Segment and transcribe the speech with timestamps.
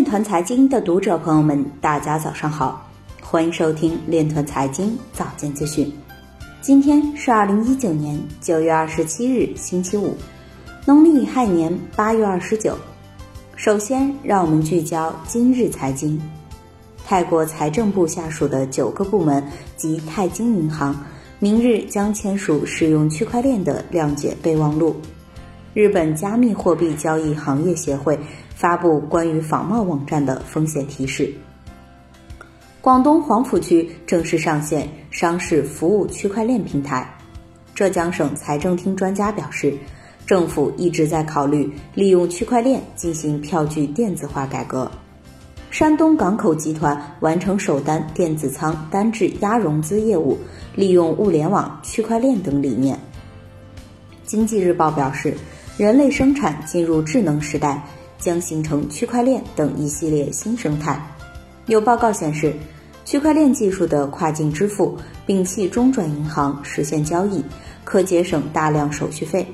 [0.00, 2.88] 链团财经的读者朋友们，大家早上好，
[3.20, 5.92] 欢迎收听链团财经早间资讯。
[6.62, 10.16] 今天是二零一九年九月二十七日，星期五，
[10.86, 12.74] 农历亥年八月二十九。
[13.56, 16.18] 首先，让我们聚焦今日财经。
[17.04, 19.46] 泰国财政部下属的九个部门
[19.76, 20.98] 及泰金银行，
[21.38, 24.96] 明日将签署使用区块链的谅解备忘录。
[25.74, 28.18] 日本加密货币交易行业协会。
[28.60, 31.32] 发布关于仿冒网站的风险提示。
[32.82, 37.10] 广东黄埔区正式上线商事服务区块链平台。
[37.74, 39.72] 浙江省财政厅专家表示，
[40.26, 44.90] 政府一直在考虑利用区块链进行票据电子化改革。
[45.70, 50.36] 山东港口集团完成首单电子仓单质押融资业务，
[50.76, 52.98] 利用物联网、区块链等理念。
[54.26, 55.34] 经济日报表示，
[55.80, 57.82] 人类生产进入智能时代。
[58.18, 61.00] 将形成区块链等一系列新生态。
[61.68, 62.52] 有报告显示，
[63.02, 64.94] 区块链技术的跨境支付，
[65.26, 67.42] 摒弃中转银行实现交易，
[67.82, 69.46] 可节省大量手续费。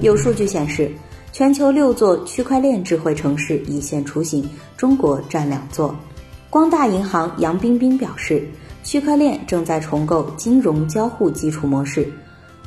[0.00, 0.90] 有数据显示，
[1.30, 5.94] 全球六座区块链智慧城市已现雏形，中国占两座。
[6.50, 8.44] 光大银行杨冰冰表示，
[8.82, 12.12] 区块链正在重构金融交互基础模式。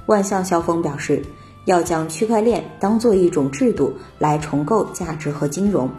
[0.06, 1.22] 万象肖峰表示。
[1.66, 5.89] 要将区块链当做一种制度来重构价值和金融。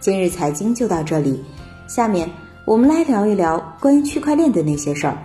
[0.00, 1.42] 今日财经就到这里，
[1.86, 2.28] 下面
[2.66, 5.16] 我们来聊一聊关于区块链的那些事儿。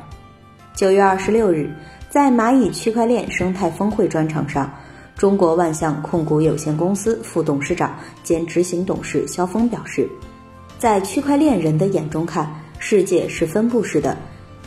[0.74, 1.70] 九月二十六日，
[2.10, 4.72] 在蚂蚁区块链生态峰会专场上，
[5.18, 10.10] 中国万象控股有限公司副董事长兼执行董事肖峰表示，
[10.78, 12.50] 在区块链人的眼中看，
[12.80, 14.18] 世界是分布式的，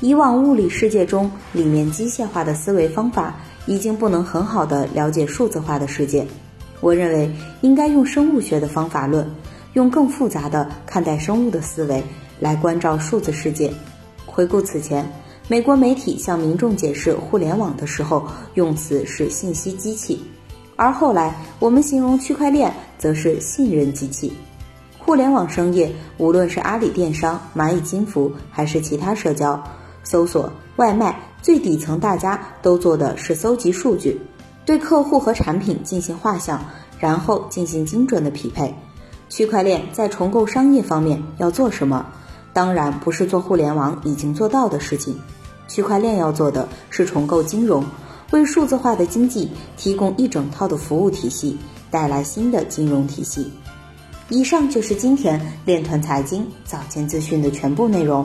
[0.03, 3.34] 以往物理世界中里面机械化的思维方法。
[3.67, 6.27] 已经不能很好的了解数字化的世界，
[6.81, 9.25] 我认为应该用生物学的方法论，
[9.75, 12.03] 用更复杂的看待生物的思维
[12.41, 13.72] 来关照数字世界。
[14.27, 15.09] 回顾此前，
[15.47, 20.21] 美国媒体向民众解释互联网的时候，用词是信息机器，
[20.75, 24.32] 而后来我们形容区块链则是信任机器。
[24.99, 29.62] 互联网商业，无论是阿里电商、蚂蚁金服，还是其他社交、
[30.04, 31.18] 搜索、外卖。
[31.42, 34.20] 最底层，大家都做的是搜集数据，
[34.64, 36.64] 对客户和产品进行画像，
[37.00, 38.72] 然后进行精准的匹配。
[39.28, 42.06] 区块链在重构商业方面要做什么？
[42.52, 45.18] 当然不是做互联网已经做到的事情。
[45.66, 47.84] 区块链要做的是重构金融，
[48.30, 51.58] 为数字化的经济提供一整套的服务体系，
[51.90, 53.50] 带来新的金融体系。
[54.28, 58.24] 以上就是今天链团财经早间资讯的全部内容，